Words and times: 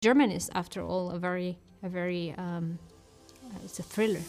German 0.00 0.30
is, 0.30 0.48
after 0.54 0.80
all, 0.80 1.10
a 1.10 1.18
very, 1.18 1.58
a 1.82 1.88
very, 1.88 2.32
um, 2.38 2.78
uh, 3.44 3.58
it's 3.64 3.80
a 3.80 3.82
thriller. 3.82 4.20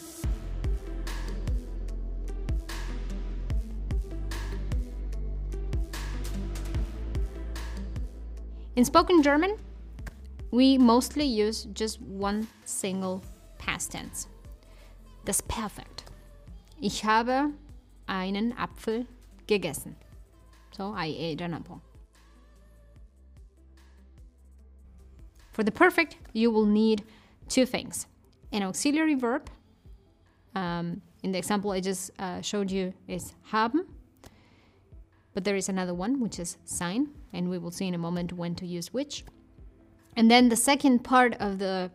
In 8.74 8.84
spoken 8.84 9.22
German, 9.22 9.56
we 10.50 10.76
mostly 10.76 11.24
use 11.24 11.68
just 11.72 12.00
one 12.00 12.48
single 12.64 13.22
past 13.58 13.92
tense. 13.92 14.26
Das 15.24 15.40
Perfekt. 15.40 16.02
Ich 16.82 17.04
habe 17.04 17.52
einen 18.08 18.54
Apfel 18.54 19.06
gegessen. 19.46 19.94
So 20.72 20.92
I 20.92 21.06
ate 21.06 21.42
an 21.42 21.54
apple. 21.54 21.80
For 25.60 25.64
the 25.64 25.72
perfect, 25.72 26.16
you 26.32 26.50
will 26.50 26.64
need 26.64 27.04
two 27.50 27.66
things 27.66 28.06
an 28.50 28.62
auxiliary 28.62 29.14
verb. 29.14 29.50
Um, 30.54 31.02
in 31.22 31.32
the 31.32 31.38
example 31.38 31.70
I 31.72 31.80
just 31.80 32.10
uh, 32.18 32.40
showed 32.40 32.70
you, 32.70 32.94
is 33.06 33.34
haben. 33.42 33.84
But 35.34 35.44
there 35.44 35.56
is 35.56 35.68
another 35.68 35.92
one, 35.92 36.18
which 36.18 36.38
is 36.38 36.56
sein, 36.64 37.08
and 37.34 37.50
we 37.50 37.58
will 37.58 37.70
see 37.70 37.86
in 37.86 37.92
a 37.92 37.98
moment 37.98 38.32
when 38.32 38.54
to 38.54 38.64
use 38.64 38.94
which. 38.94 39.22
And 40.16 40.30
then 40.30 40.48
the 40.48 40.56
second 40.56 41.00
part 41.00 41.34
of 41.34 41.58
the 41.58 41.90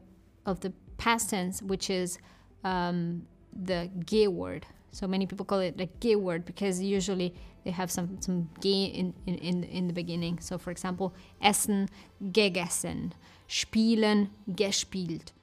of 0.46 0.60
the 0.60 0.72
past 0.98 1.32
tense, 1.32 1.64
which 1.64 1.90
is 1.90 2.20
um, 2.64 3.26
the 3.52 3.90
ge 4.06 4.28
word. 4.28 4.68
So 4.96 5.08
many 5.08 5.26
people 5.26 5.44
call 5.44 5.60
it 5.60 5.76
a 5.78 5.90
ge 6.00 6.16
word 6.16 6.46
because 6.46 6.82
usually 6.82 7.36
they 7.66 7.72
have 7.72 7.92
some 7.92 8.22
some 8.22 8.48
ge 8.62 8.96
in, 9.00 9.14
in, 9.26 9.66
in, 9.66 9.88
the 9.88 9.94
beginning. 9.94 10.40
So 10.40 10.58
for 10.58 10.72
example, 10.72 11.14
essen, 11.42 11.90
gegessen, 12.32 13.12
spielen, 13.46 14.30
gespielt. 14.50 15.34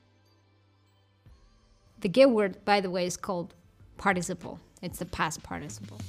The 2.01 2.09
ge 2.09 2.25
word, 2.25 2.65
by 2.65 2.81
the 2.81 2.89
way, 2.89 3.05
is 3.05 3.19
called 3.19 3.53
participle. 3.99 4.59
It's 4.81 4.99
the 4.99 5.05
past 5.05 5.43
participle. 5.43 6.01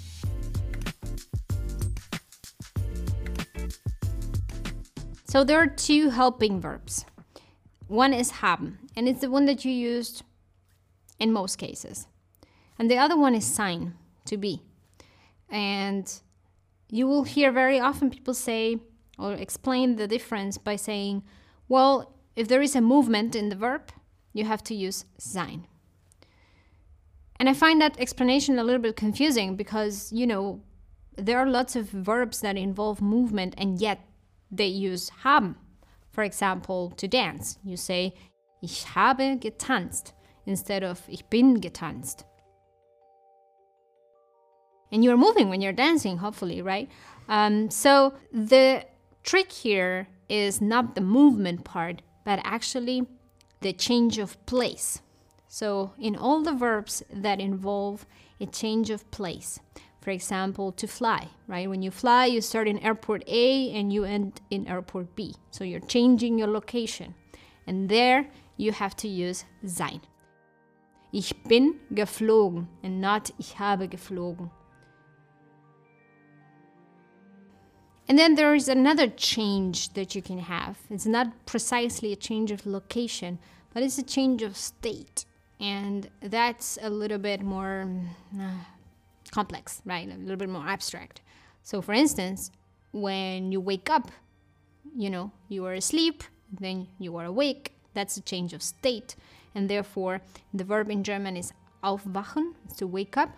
So 5.26 5.44
there 5.44 5.60
are 5.60 5.68
two 5.68 6.12
helping 6.12 6.62
verbs. 6.62 7.04
One 7.90 8.14
is 8.14 8.32
haben, 8.40 8.80
and 8.96 9.10
it's 9.10 9.20
the 9.20 9.30
one 9.30 9.48
that 9.48 9.66
you 9.66 9.74
used 9.74 10.24
in 11.20 11.34
most 11.34 11.58
cases. 11.58 12.08
And 12.78 12.90
the 12.90 12.98
other 12.98 13.18
one 13.18 13.36
is 13.36 13.46
sein, 13.46 13.96
to 14.26 14.38
be. 14.38 14.62
And 15.50 16.12
you 16.90 17.08
will 17.08 17.24
hear 17.24 17.52
very 17.52 17.80
often 17.80 18.10
people 18.10 18.34
say 18.34 18.80
or 19.18 19.34
explain 19.34 19.96
the 19.96 20.08
difference 20.08 20.58
by 20.58 20.76
saying, 20.76 21.24
well, 21.68 22.14
if 22.36 22.48
there 22.48 22.62
is 22.62 22.76
a 22.76 22.82
movement 22.82 23.36
in 23.36 23.50
the 23.50 23.56
verb, 23.56 23.92
you 24.34 24.46
have 24.46 24.64
to 24.64 24.76
use 24.76 25.06
sein. 25.18 25.68
And 27.40 27.50
I 27.50 27.54
find 27.54 27.82
that 27.82 28.00
explanation 28.00 28.58
a 28.58 28.64
little 28.64 28.82
bit 28.82 28.96
confusing 28.96 29.56
because, 29.56 30.12
you 30.12 30.26
know, 30.26 30.62
there 31.16 31.38
are 31.38 31.48
lots 31.48 31.76
of 31.76 31.90
verbs 31.90 32.42
that 32.42 32.58
involve 32.58 33.02
movement 33.02 33.54
and 33.58 33.80
yet 33.80 34.00
they 34.52 34.68
use 34.68 35.10
haben. 35.24 35.56
For 36.10 36.24
example, 36.24 36.92
to 36.98 37.08
dance, 37.08 37.58
you 37.64 37.76
say 37.76 38.14
ich 38.62 38.86
habe 38.86 39.40
getanzt 39.40 40.14
instead 40.46 40.84
of 40.84 41.02
ich 41.10 41.26
bin 41.30 41.60
getanzt. 41.60 42.24
And 44.94 45.04
you're 45.04 45.18
moving 45.18 45.50
when 45.50 45.60
you're 45.60 45.74
dancing, 45.74 46.18
hopefully, 46.18 46.62
right? 46.62 46.88
Um, 47.28 47.72
so 47.72 48.14
the 48.32 48.86
trick 49.24 49.52
here 49.52 50.08
is 50.30 50.62
not 50.62 50.94
the 50.94 51.02
movement 51.02 51.64
part, 51.64 52.04
but 52.24 52.40
actually 52.44 53.08
the 53.62 53.74
change 53.74 54.20
of 54.20 54.38
place. 54.46 55.02
So 55.48 55.94
in 56.00 56.16
all 56.16 56.44
the 56.44 56.54
verbs 56.54 57.02
that 57.12 57.40
involve 57.40 58.06
a 58.40 58.46
change 58.46 58.92
of 58.92 59.10
place, 59.10 59.60
for 60.00 60.12
example, 60.12 60.72
to 60.74 60.86
fly, 60.86 61.28
right? 61.48 61.68
When 61.68 61.82
you 61.82 61.90
fly, 61.90 62.28
you 62.28 62.42
start 62.42 62.68
in 62.68 62.78
airport 62.78 63.24
A 63.26 63.72
and 63.72 63.92
you 63.92 64.04
end 64.04 64.42
in 64.52 64.68
airport 64.68 65.16
B. 65.16 65.34
So 65.50 65.64
you're 65.64 65.80
changing 65.80 66.38
your 66.38 66.50
location. 66.50 67.16
And 67.66 67.90
there 67.90 68.28
you 68.58 68.72
have 68.72 68.96
to 68.98 69.08
use 69.08 69.46
sein. 69.66 70.02
Ich 71.12 71.34
bin 71.48 71.80
geflogen 71.92 72.68
and 72.84 73.02
not 73.02 73.32
ich 73.40 73.56
habe 73.56 73.88
geflogen. 73.88 74.52
And 78.14 78.20
then 78.20 78.36
there 78.36 78.54
is 78.54 78.68
another 78.68 79.08
change 79.08 79.94
that 79.94 80.14
you 80.14 80.22
can 80.22 80.38
have. 80.38 80.78
It's 80.92 81.08
not 81.08 81.48
precisely 81.48 82.14
a 82.14 82.16
change 82.16 82.52
of 82.52 82.64
location, 82.68 83.40
but 83.74 83.82
it's 83.82 83.98
a 83.98 84.04
change 84.04 84.44
of 84.44 84.56
state. 84.56 85.26
And 85.60 86.08
that's 86.22 86.78
a 86.84 86.92
little 86.92 87.18
bit 87.18 87.42
more 87.42 87.90
uh, 88.40 88.52
complex, 89.32 89.82
right? 89.84 90.08
A 90.08 90.16
little 90.18 90.36
bit 90.36 90.50
more 90.50 90.68
abstract. 90.68 91.22
So, 91.64 91.82
for 91.82 91.94
instance, 91.94 92.52
when 92.92 93.52
you 93.52 93.60
wake 93.60 93.90
up, 93.90 94.12
you 94.96 95.10
know, 95.10 95.32
you 95.50 95.66
are 95.66 95.74
asleep, 95.74 96.24
then 96.60 96.90
you 97.00 97.18
are 97.18 97.26
awake. 97.26 97.74
That's 97.96 98.16
a 98.18 98.22
change 98.22 98.54
of 98.54 98.62
state. 98.62 99.16
And 99.56 99.68
therefore, 99.68 100.22
the 100.54 100.64
verb 100.64 100.92
in 100.92 101.04
German 101.04 101.36
is 101.36 101.52
aufwachen, 101.84 102.54
to 102.78 102.86
wake 102.86 103.18
up. 103.18 103.32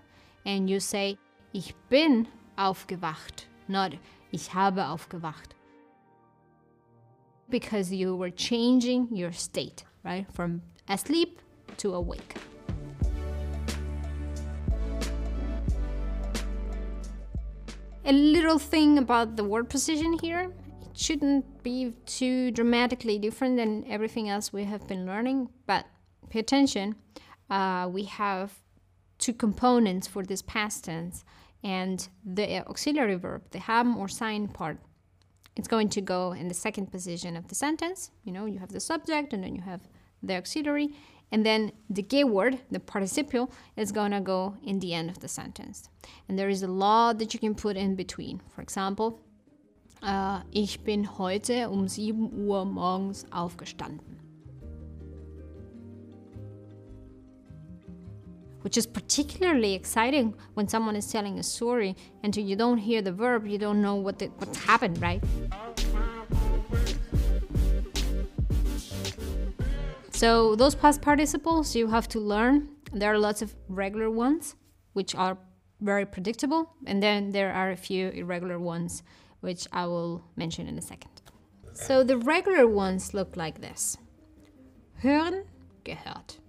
And 0.46 0.69
you 0.69 0.81
say, 0.81 1.18
ich 1.53 1.74
bin 1.88 2.28
aufgewacht, 2.58 3.46
not 3.69 3.94
ich 4.35 4.53
habe 4.53 4.85
aufgewacht. 4.85 5.56
Because 7.50 7.94
you 7.94 8.18
were 8.18 8.31
changing 8.31 9.07
your 9.16 9.31
state, 9.31 9.85
right? 10.03 10.28
From 10.34 10.62
asleep 10.90 11.40
to 11.78 11.94
awake. 11.94 12.35
A 18.03 18.12
little 18.12 18.59
thing 18.59 18.97
about 18.97 19.38
the 19.38 19.44
word 19.44 19.69
position 19.69 20.19
here. 20.22 20.52
It 20.81 20.97
shouldn't 20.97 21.63
be 21.63 21.94
too 22.06 22.52
dramatically 22.52 23.17
different 23.17 23.56
than 23.56 23.85
everything 23.90 24.29
else 24.29 24.52
we 24.52 24.66
have 24.66 24.85
been 24.85 25.06
learning, 25.06 25.50
but 25.66 25.85
pay 26.29 26.40
attention. 26.40 26.96
Uh, 27.50 27.88
we 27.90 28.03
have 28.03 28.52
two 29.17 29.34
components 29.34 30.07
for 30.07 30.23
this 30.23 30.41
past 30.41 30.84
tense, 30.84 31.23
and 31.66 32.08
the 32.24 32.64
auxiliary 32.68 33.16
verb, 33.16 33.42
the 33.50 33.59
haben 33.59 33.96
or 33.96 34.08
sein 34.08 34.48
part, 34.48 34.78
it's 35.56 35.68
going 35.68 35.90
to 35.90 36.02
go 36.02 36.31
in 36.34 36.48
the 36.48 36.53
second 36.53 36.92
position 36.92 37.36
of 37.36 37.48
the 37.48 37.56
sentence. 37.56 38.12
You 38.24 38.31
know, 38.31 38.46
you 38.46 38.59
have 38.59 38.72
the 38.72 38.80
subject 38.80 39.34
and 39.34 39.44
then 39.44 39.56
you 39.56 39.64
have 39.64 39.81
the 40.22 40.36
auxiliary, 40.36 40.90
and 41.31 41.46
then 41.46 41.72
the 41.90 42.03
ge 42.03 42.24
word, 42.24 42.59
the 42.70 42.80
participle, 42.80 43.52
is 43.76 43.92
gonna 43.92 44.22
go 44.22 44.56
in 44.64 44.80
the 44.80 44.94
end 44.94 45.09
of 45.09 45.20
the 45.20 45.28
sentence. 45.28 45.90
And 46.30 46.38
there 46.38 46.50
is 46.50 46.62
a 46.62 46.68
lot 46.68 47.18
that 47.20 47.34
you 47.34 47.40
can 47.40 47.56
put 47.56 47.78
in 47.78 47.96
between. 47.96 48.42
For 48.50 48.62
example, 48.62 49.20
uh, 50.03 50.42
ich 50.52 50.84
bin 50.84 51.18
heute 51.18 51.70
um 51.70 51.88
7 51.88 52.47
Uhr 52.47 52.66
morgens 52.66 53.26
aufgestanden. 53.32 54.15
Which 58.66 58.78
is 58.80 58.88
particularly 58.88 59.76
exciting 59.76 60.34
when 60.56 60.68
someone 60.68 60.96
is 60.96 61.12
telling 61.12 61.38
a 61.38 61.44
story 61.44 61.96
and 62.24 62.36
you 62.36 62.56
don't 62.56 62.80
hear 62.80 63.00
the 63.03 63.12
verb, 63.12 63.46
you 63.46 63.59
don't 63.59 63.80
know 63.80 63.94
what 63.94 64.18
the, 64.18 64.26
what's 64.40 64.58
happened, 64.58 65.00
right? 65.00 65.24
So 70.09 70.56
those 70.56 70.74
past 70.74 71.03
participles 71.03 71.76
you 71.76 71.86
have 71.90 72.08
to 72.08 72.20
learn. 72.20 72.70
There 72.92 73.14
are 73.14 73.20
lots 73.20 73.44
of 73.44 73.53
regular 73.70 74.09
ones 74.09 74.56
which 74.94 75.14
are 75.14 75.38
very 75.80 76.08
predictable, 76.08 76.74
and 76.88 77.03
then 77.03 77.34
there 77.34 77.53
are 77.53 77.70
a 77.70 77.78
few 77.78 78.09
irregular 78.09 78.58
ones 78.58 79.03
which 79.42 79.68
I 79.72 79.86
will 79.86 80.24
mention 80.38 80.66
in 80.68 80.76
a 80.80 80.82
second. 80.82 81.22
So 81.74 82.03
the 82.03 82.18
regular 82.18 82.66
ones 82.66 83.14
look 83.14 83.38
like 83.38 83.62
this. 83.62 83.96
Hören, 85.03 85.44
gehört. 85.84 86.40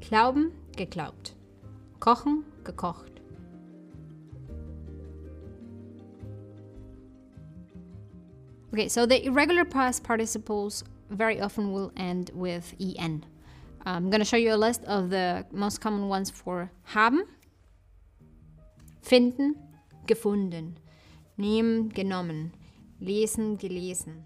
Glauben, 0.00 0.50
geglaubt. 0.76 1.34
Kochen, 2.00 2.44
gekocht. 2.64 3.12
Okay, 8.72 8.88
so 8.88 9.04
the 9.04 9.26
irregular 9.26 9.64
past 9.66 10.02
participles 10.02 10.82
very 11.10 11.40
often 11.40 11.72
will 11.72 11.92
end 11.96 12.30
with 12.34 12.74
en. 12.80 13.24
I'm 13.84 14.10
going 14.10 14.20
to 14.20 14.24
show 14.24 14.36
you 14.36 14.54
a 14.54 14.56
list 14.56 14.82
of 14.84 15.10
the 15.10 15.44
most 15.52 15.80
common 15.80 16.08
ones 16.08 16.30
for 16.30 16.70
haben, 16.84 17.26
finden, 19.02 19.56
gefunden, 20.06 20.76
nehmen, 21.38 21.92
genommen, 21.92 22.52
lesen, 23.00 23.58
gelesen. 23.58 24.22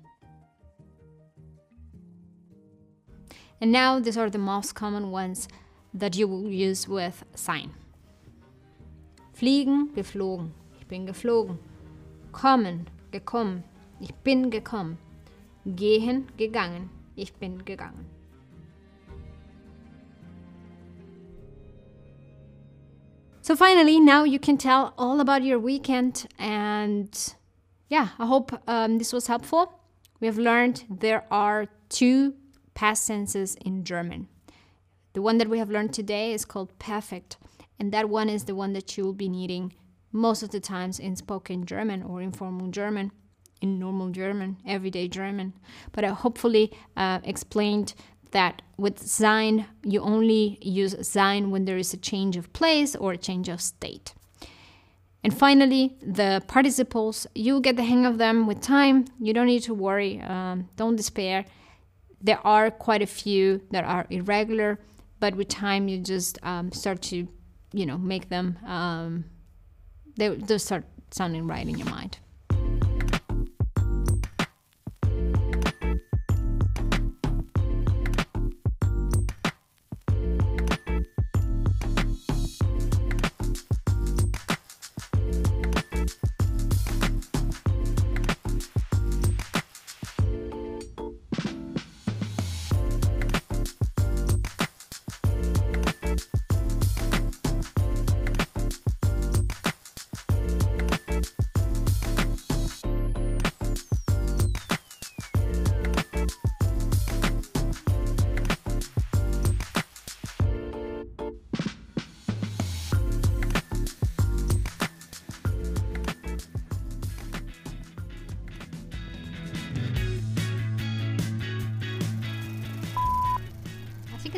And 3.60 3.72
now 3.72 3.98
these 3.98 4.16
are 4.16 4.30
the 4.30 4.38
most 4.38 4.74
common 4.74 5.10
ones 5.10 5.48
that 5.96 6.16
you 6.16 6.28
will 6.28 6.48
use 6.50 6.86
with 6.86 7.24
sein. 7.34 7.70
Fliegen, 9.32 9.92
geflogen. 9.94 10.52
Ich 10.78 10.86
bin 10.86 11.06
geflogen. 11.06 11.58
Kommen, 12.32 12.86
gekommen. 13.10 13.64
Ich 14.00 14.14
bin 14.14 14.50
gekommen. 14.50 14.98
Gehen, 15.64 16.28
gegangen. 16.36 16.90
Ich 17.16 17.32
bin 17.34 17.64
gegangen. 17.64 18.06
So 23.40 23.54
finally, 23.54 24.00
now 24.00 24.24
you 24.24 24.38
can 24.38 24.58
tell 24.58 24.92
all 24.98 25.20
about 25.20 25.42
your 25.42 25.58
weekend. 25.58 26.26
And 26.38 27.34
yeah, 27.88 28.08
I 28.18 28.26
hope 28.26 28.52
um, 28.66 28.98
this 28.98 29.12
was 29.12 29.28
helpful. 29.28 29.72
We 30.20 30.26
have 30.26 30.38
learned 30.38 30.84
there 30.90 31.24
are 31.30 31.66
two 31.88 32.34
past 32.74 33.06
tenses 33.06 33.54
in 33.54 33.84
German. 33.84 34.28
The 35.16 35.22
one 35.22 35.38
that 35.38 35.48
we 35.48 35.56
have 35.56 35.70
learned 35.70 35.94
today 35.94 36.34
is 36.34 36.44
called 36.44 36.78
perfect, 36.78 37.38
and 37.80 37.90
that 37.90 38.10
one 38.10 38.28
is 38.28 38.44
the 38.44 38.54
one 38.54 38.74
that 38.74 38.98
you 38.98 39.04
will 39.04 39.14
be 39.14 39.30
needing 39.30 39.72
most 40.12 40.42
of 40.42 40.50
the 40.50 40.60
times 40.60 40.98
in 40.98 41.16
spoken 41.16 41.64
German 41.64 42.02
or 42.02 42.20
informal 42.20 42.68
German, 42.68 43.12
in 43.62 43.78
normal 43.78 44.10
German, 44.10 44.58
everyday 44.66 45.08
German. 45.08 45.54
But 45.92 46.04
I 46.04 46.08
hopefully 46.08 46.70
uh, 46.98 47.20
explained 47.24 47.94
that 48.32 48.60
with 48.76 48.98
sein, 48.98 49.64
you 49.82 50.02
only 50.02 50.58
use 50.60 50.94
sein 51.08 51.50
when 51.50 51.64
there 51.64 51.78
is 51.78 51.94
a 51.94 51.96
change 51.96 52.36
of 52.36 52.52
place 52.52 52.94
or 52.94 53.12
a 53.12 53.16
change 53.16 53.48
of 53.48 53.62
state. 53.62 54.12
And 55.24 55.32
finally, 55.32 55.96
the 56.02 56.42
participles, 56.46 57.26
you 57.34 57.62
get 57.62 57.76
the 57.76 57.84
hang 57.84 58.04
of 58.04 58.18
them 58.18 58.46
with 58.46 58.60
time. 58.60 59.06
You 59.18 59.32
don't 59.32 59.46
need 59.46 59.62
to 59.62 59.72
worry, 59.72 60.20
um, 60.20 60.68
don't 60.76 60.94
despair. 60.94 61.46
There 62.20 62.46
are 62.46 62.70
quite 62.70 63.00
a 63.00 63.06
few 63.06 63.62
that 63.70 63.84
are 63.84 64.06
irregular 64.10 64.78
but 65.20 65.34
with 65.34 65.48
time 65.48 65.88
you 65.88 65.98
just 65.98 66.38
um, 66.42 66.72
start 66.72 67.02
to 67.02 67.28
you 67.72 67.86
know 67.86 67.98
make 67.98 68.28
them 68.28 68.58
um, 68.66 69.24
they, 70.16 70.28
they 70.28 70.58
start 70.58 70.84
sounding 71.10 71.46
right 71.46 71.66
in 71.66 71.76
your 71.78 71.88
mind 71.88 72.18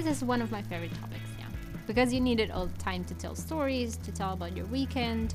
is 0.08 0.24
one 0.24 0.40
of 0.40 0.50
my 0.50 0.62
favorite 0.62 0.94
topics, 0.94 1.28
yeah. 1.38 1.46
Because 1.86 2.12
you 2.12 2.20
needed 2.20 2.50
all 2.50 2.66
the 2.66 2.78
time 2.78 3.04
to 3.04 3.14
tell 3.14 3.34
stories, 3.34 3.98
to 3.98 4.10
tell 4.10 4.32
about 4.32 4.56
your 4.56 4.66
weekend, 4.66 5.34